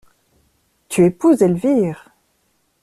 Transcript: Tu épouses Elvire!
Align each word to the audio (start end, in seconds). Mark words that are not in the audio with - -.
Tu 0.89 1.03
épouses 1.03 1.43
Elvire! 1.43 2.09